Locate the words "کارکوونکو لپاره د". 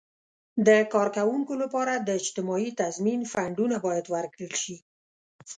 0.93-2.09